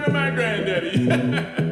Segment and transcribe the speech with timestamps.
[0.00, 1.66] remember my granddaddy.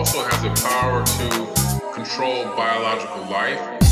[0.00, 3.89] Also has the power to control biological life.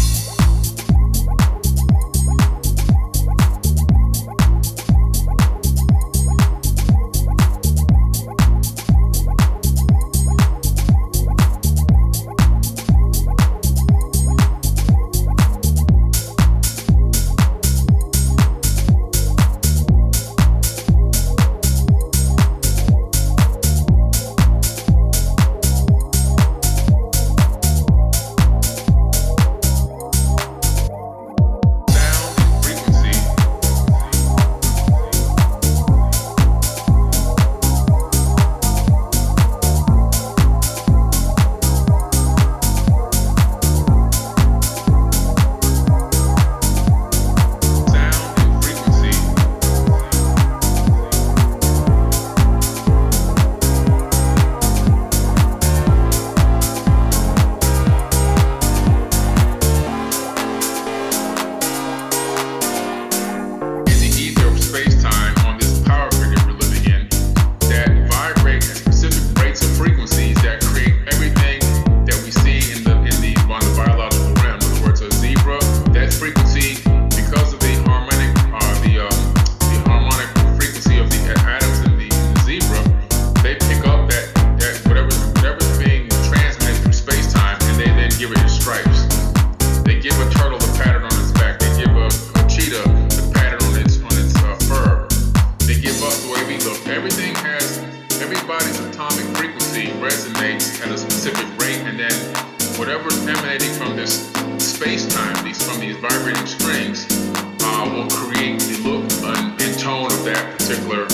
[108.68, 111.06] the look and, and tone of that particular